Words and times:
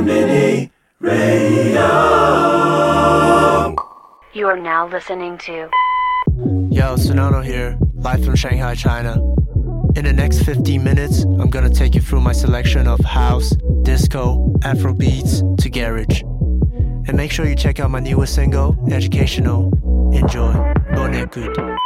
Mini 0.00 0.70
Radio. 1.00 1.86
You 4.32 4.46
are 4.46 4.58
now 4.58 4.88
listening 4.88 5.38
to. 5.38 5.68
Yo, 6.70 6.96
Tsunano 6.96 7.42
here, 7.42 7.78
live 7.94 8.24
from 8.24 8.36
Shanghai, 8.36 8.74
China. 8.74 9.14
In 9.96 10.04
the 10.04 10.12
next 10.12 10.42
15 10.42 10.84
minutes, 10.84 11.24
I'm 11.24 11.48
gonna 11.48 11.70
take 11.70 11.94
you 11.94 12.02
through 12.02 12.20
my 12.20 12.32
selection 12.32 12.86
of 12.86 13.00
house, 13.00 13.50
disco, 13.82 14.52
afro 14.62 14.92
beats 14.92 15.42
to 15.60 15.70
garage. 15.70 16.22
And 16.22 17.14
make 17.14 17.30
sure 17.30 17.46
you 17.46 17.56
check 17.56 17.80
out 17.80 17.90
my 17.90 18.00
newest 18.00 18.34
single, 18.34 18.76
Educational. 18.90 19.72
Enjoy. 20.12 20.52
Bon 20.94 21.12
écoute. 21.14 21.85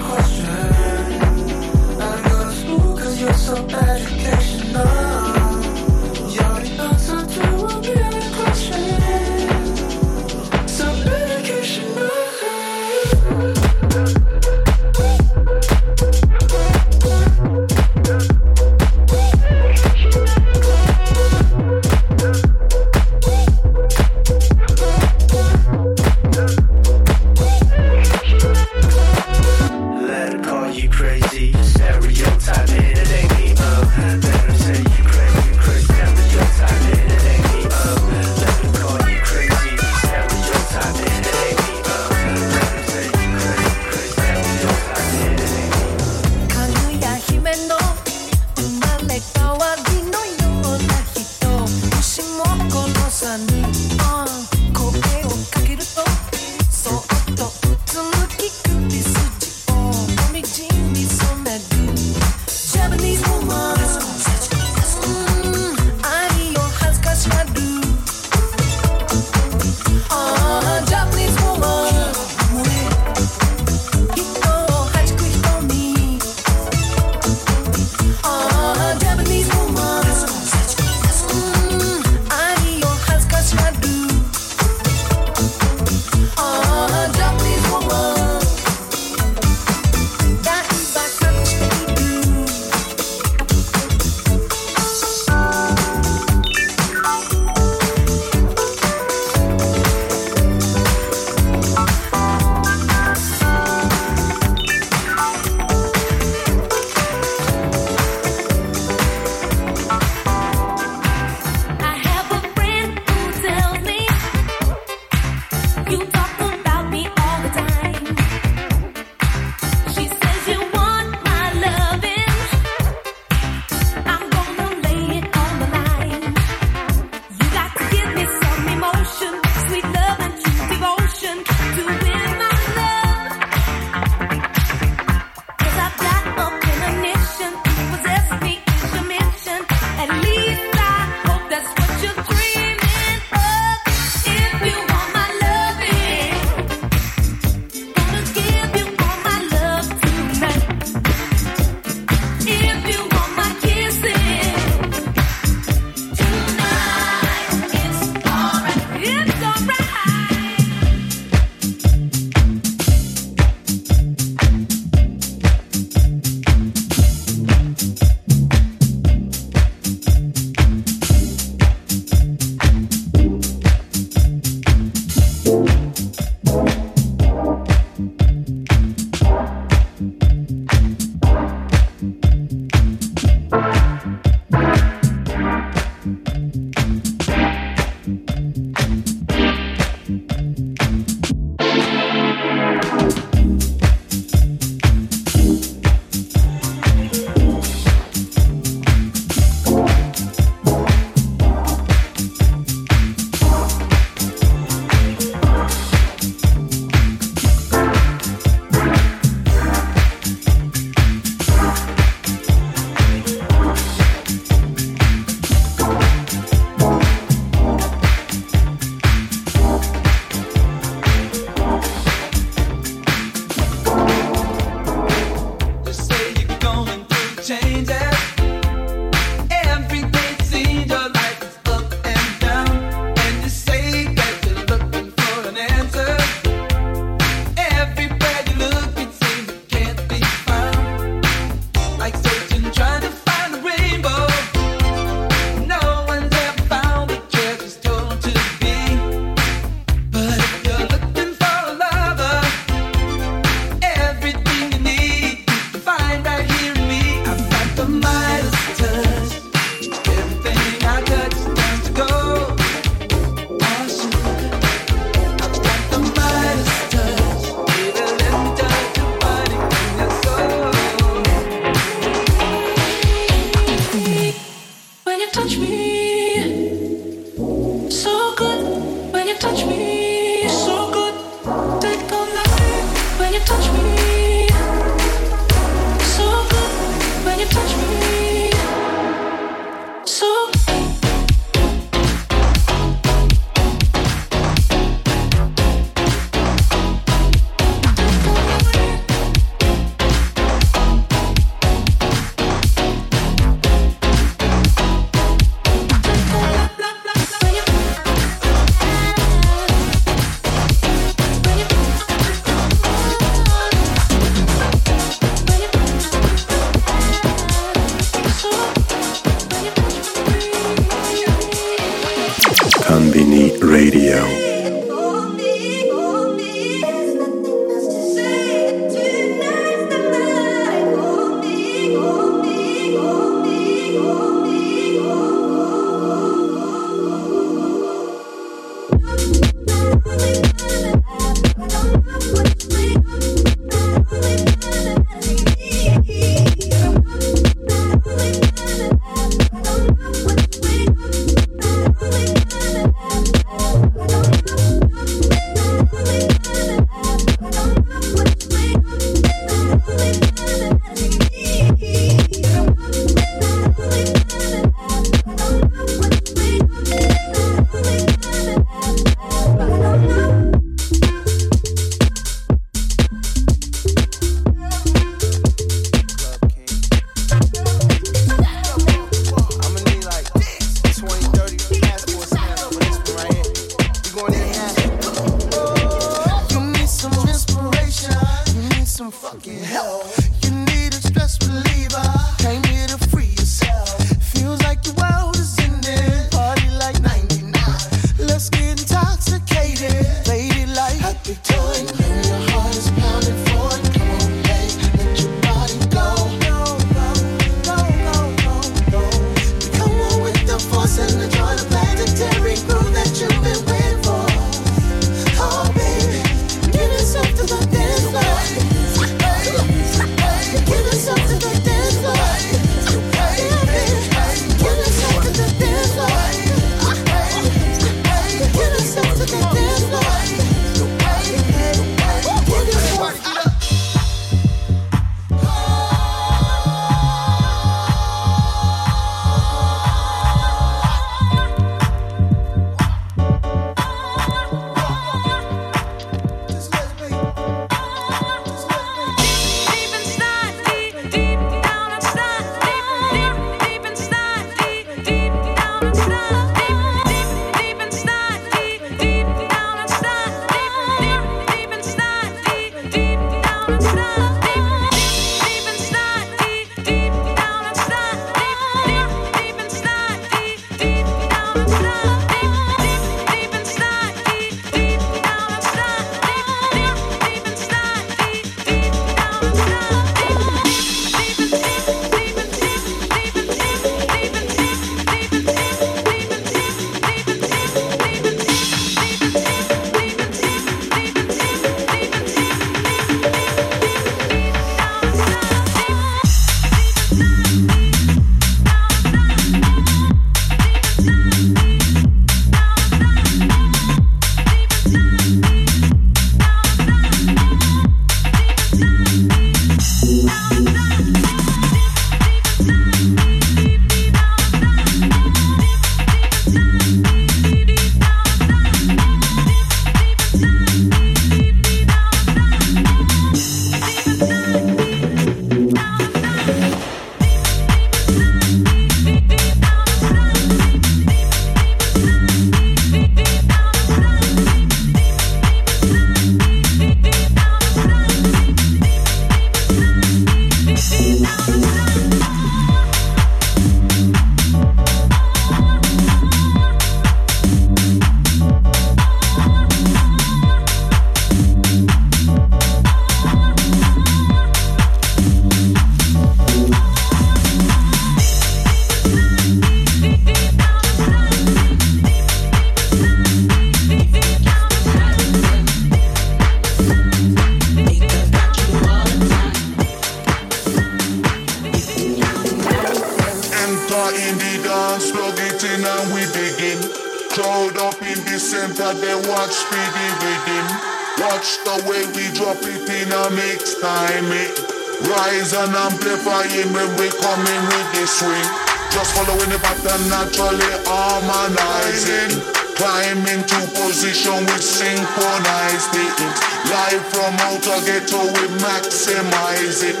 is 585.44 585.52
an 585.52 585.74
amplifying 585.76 586.72
when 586.72 586.88
we 586.96 587.08
coming 587.20 587.62
with 587.68 587.88
the 587.92 588.06
swing. 588.08 588.48
Just 588.88 589.12
following 589.12 589.50
the 589.52 589.60
pattern, 589.60 590.08
naturally 590.08 590.72
harmonizing. 590.88 592.32
Climbing 592.80 593.44
to 593.44 593.60
position, 593.76 594.40
we 594.48 594.56
synchronize 594.56 595.86
the 595.92 596.04
it. 596.24 596.34
Life 596.72 597.04
from 597.12 597.36
outer 597.44 597.78
ghetto, 597.84 598.24
we 598.24 598.44
maximize 598.64 599.84
it. 599.84 600.00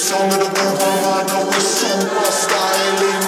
Song 0.00 0.32
of 0.42 0.42
the 0.42 0.66
world, 0.74 1.30
I'm 1.30 1.46
we 1.46 1.60
super 1.62 2.30
styling. 2.34 3.23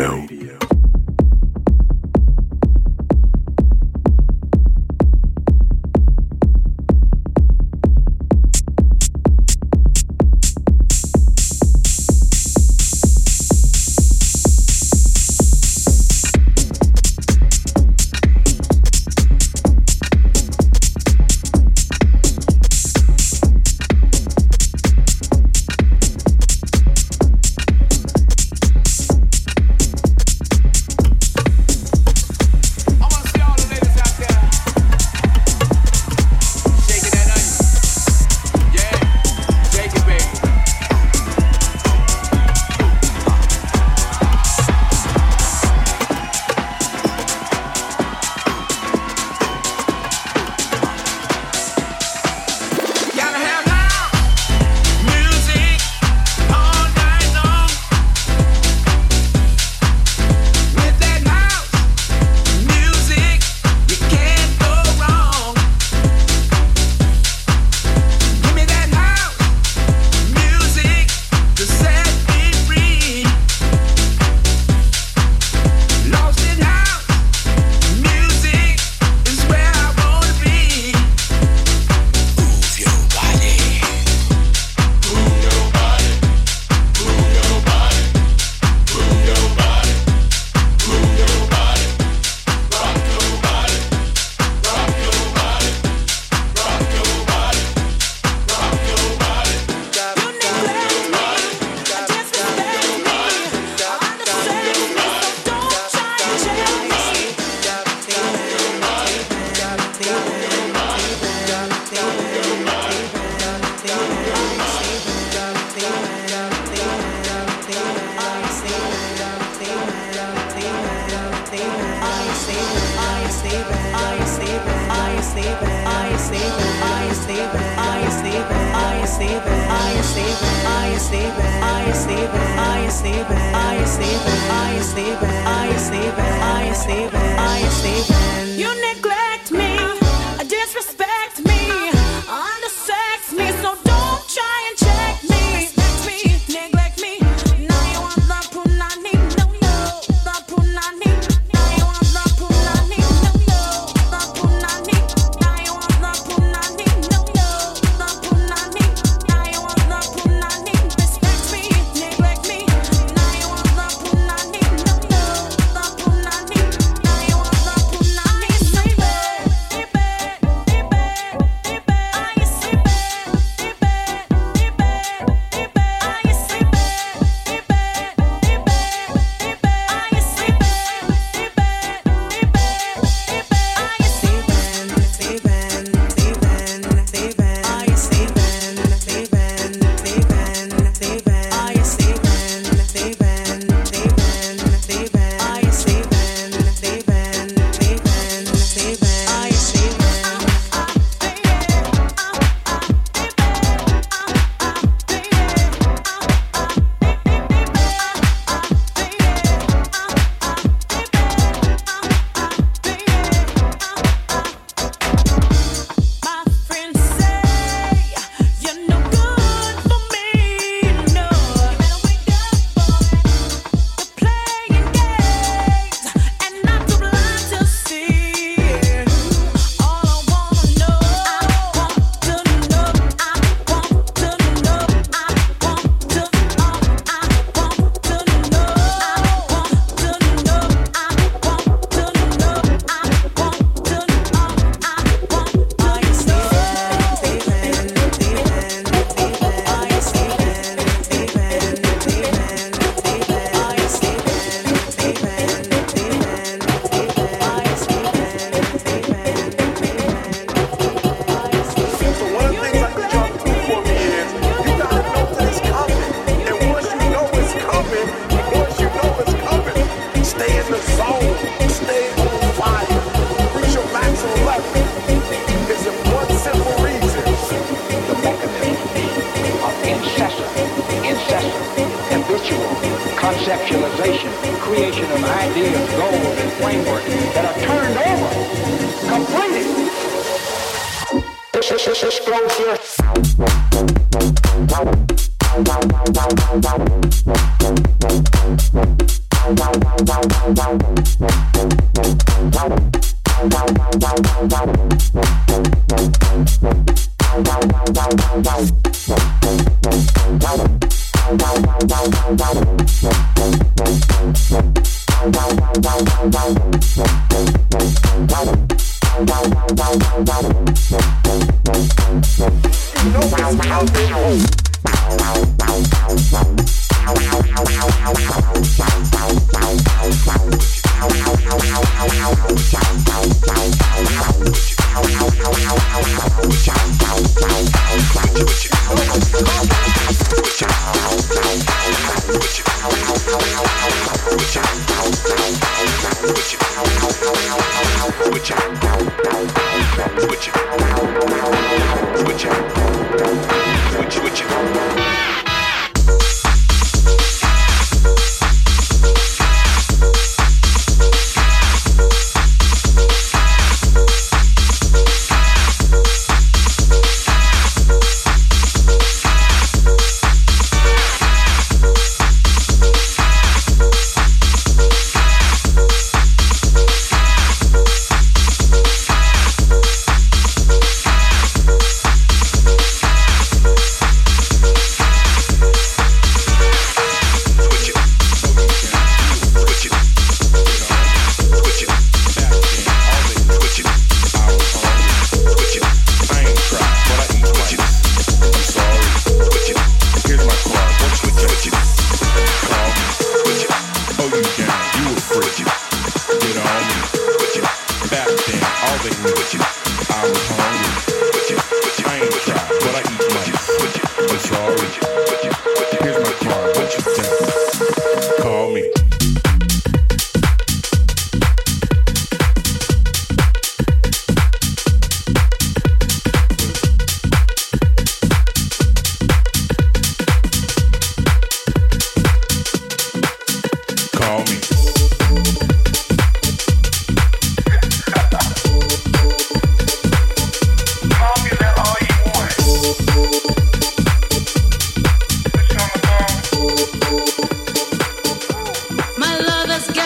Radio. 0.00 0.29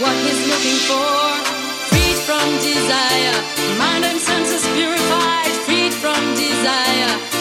What 0.00 0.14
he's 0.14 0.46
looking 0.46 0.78
for, 0.86 1.10
freed 1.90 2.18
from 2.22 2.46
desire, 2.62 3.34
mind 3.78 4.04
and 4.04 4.20
senses 4.20 4.64
purified, 4.76 5.50
freed 5.66 5.92
from 5.92 6.22
desire, 6.36 7.37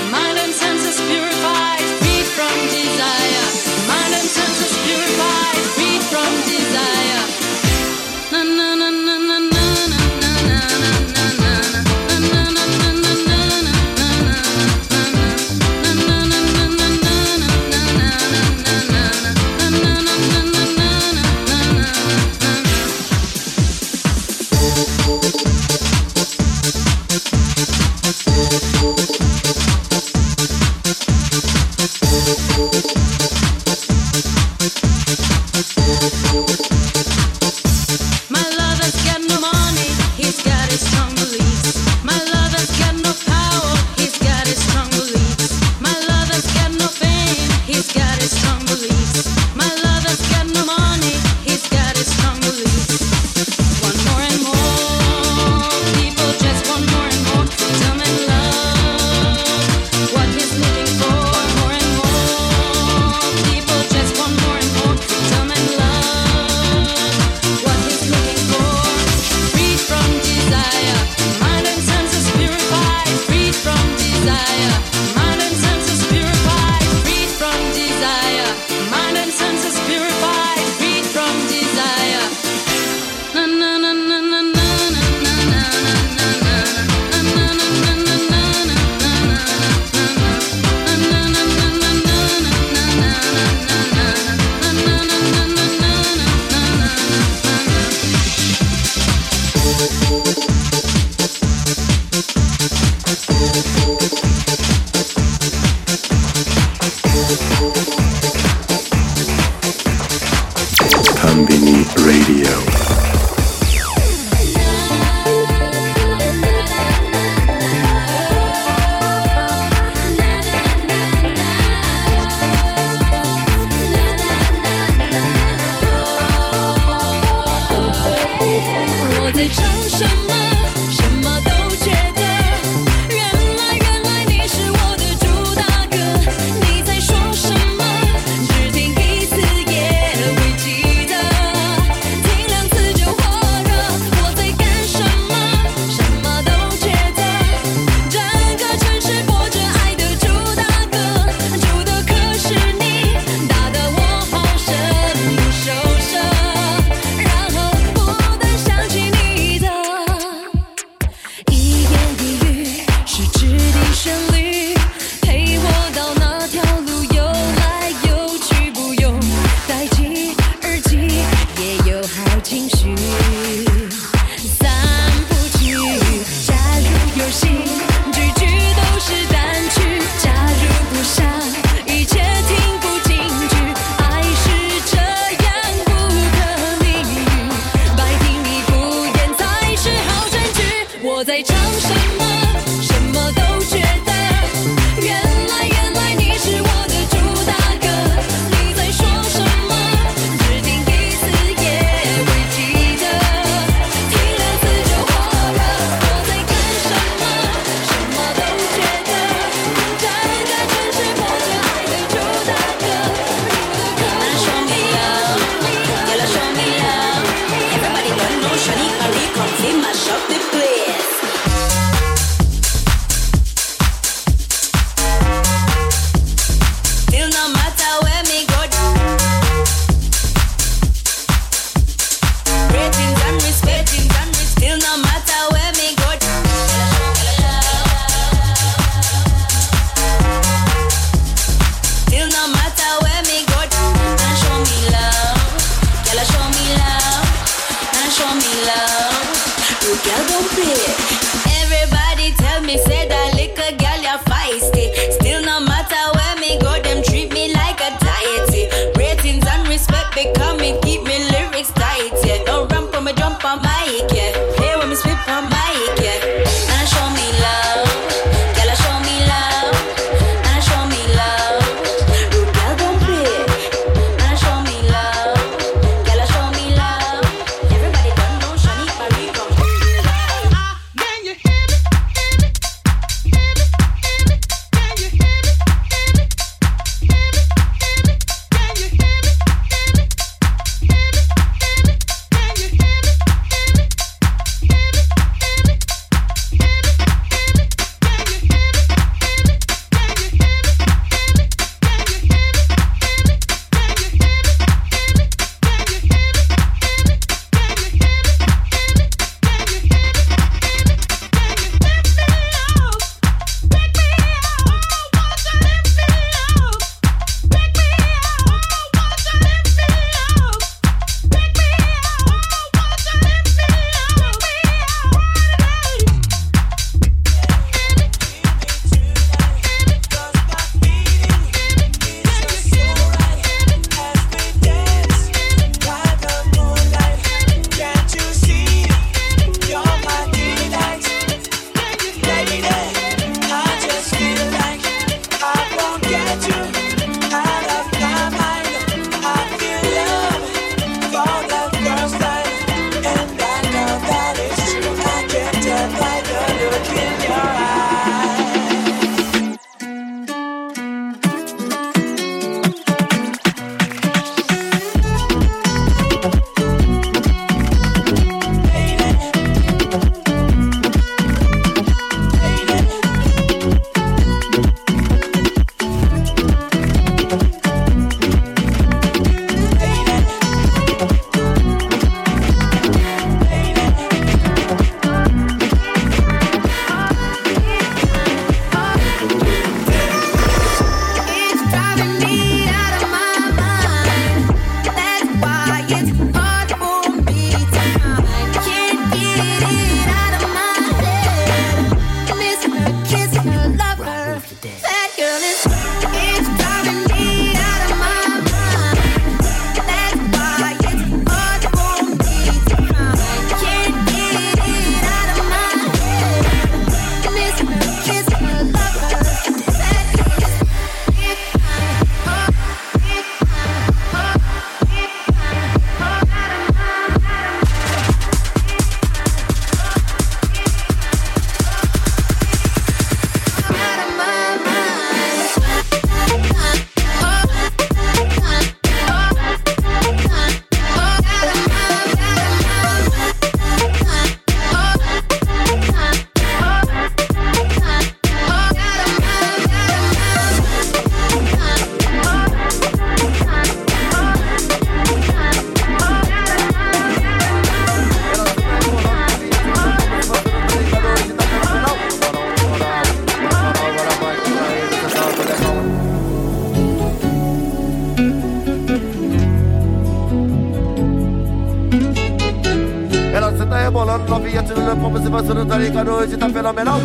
passando, 475.38 475.66
tá 475.68 475.78
ligado? 475.78 476.12
Hoje 476.12 476.36
tá 476.36 476.50
fenomenal. 476.50 477.00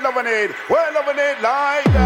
lemonade, 0.00 0.02
lemonade, 0.02 0.54
we're 0.70 0.90
lemonade 0.92 1.40
live. 1.42 2.01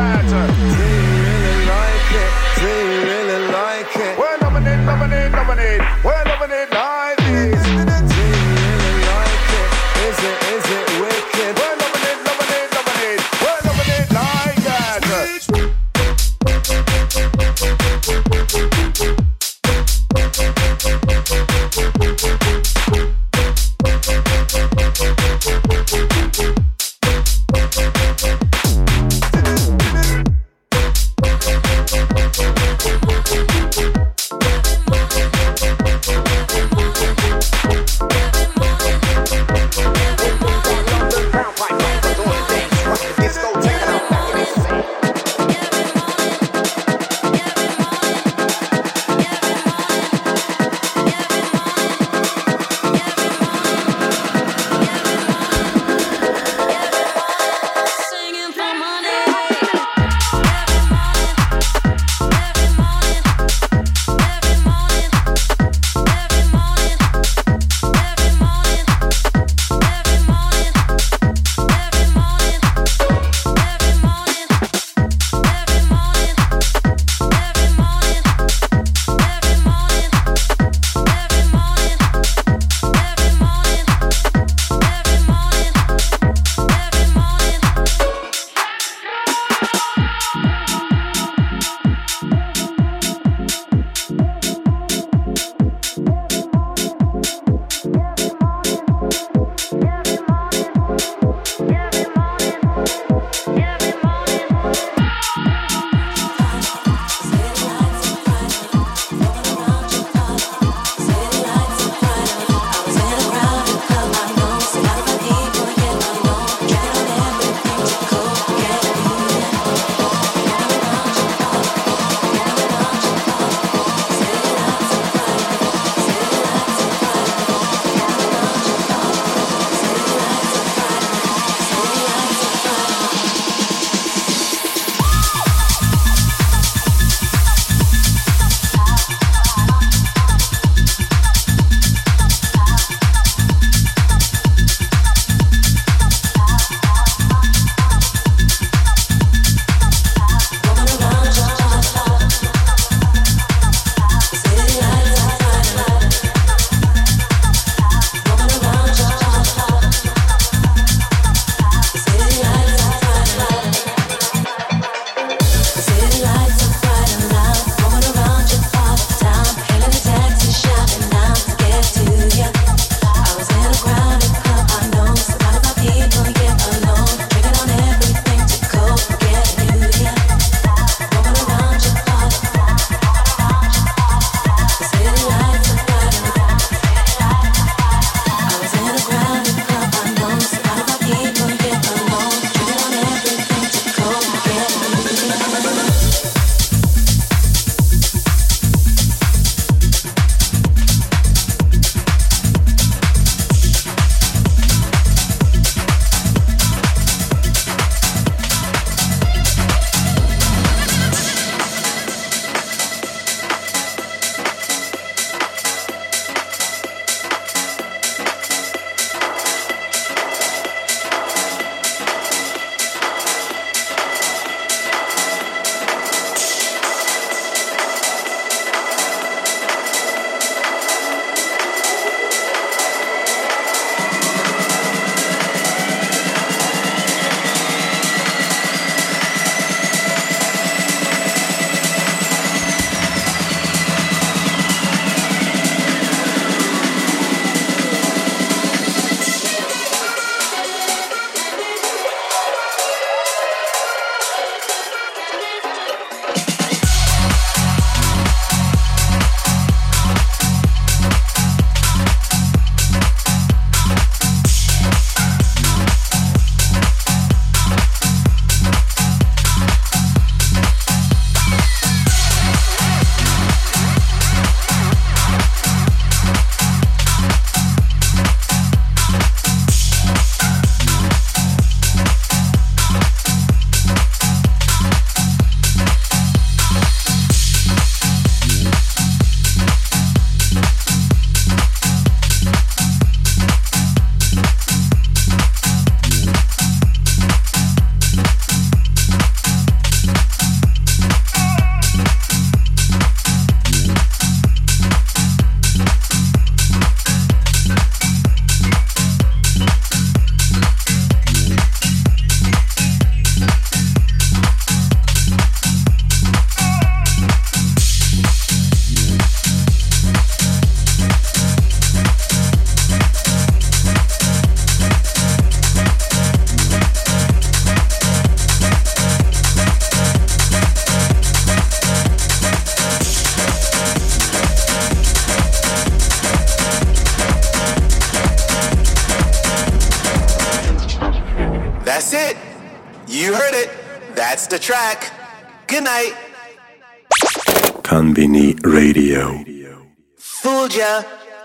Fooled 350.67 350.79
ya. 350.79 351.03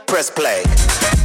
Press 0.07 0.31
play. 0.31 1.20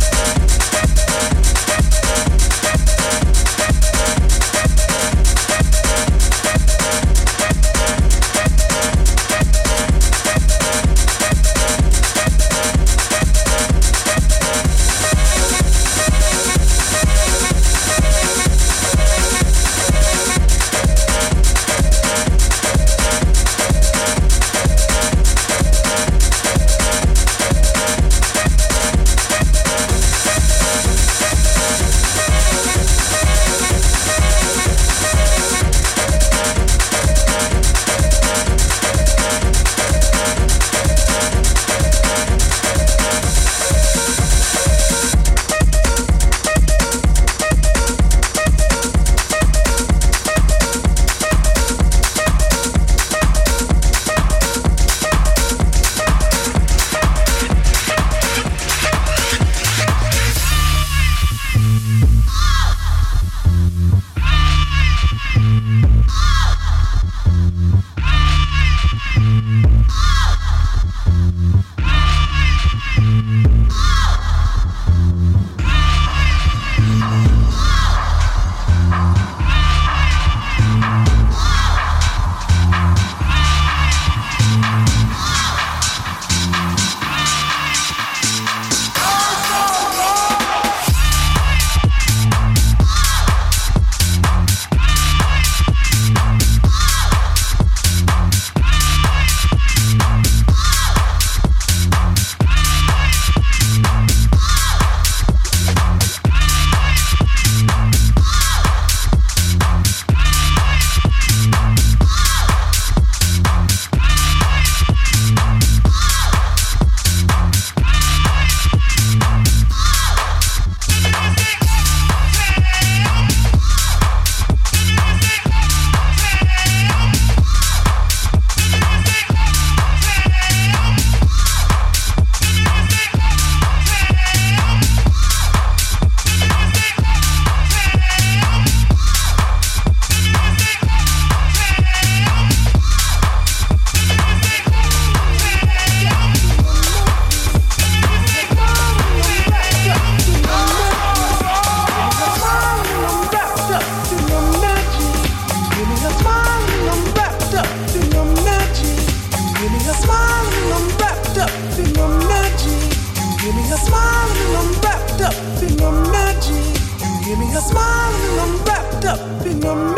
up 169.17 169.47
in 169.47 169.63
your. 169.63 169.96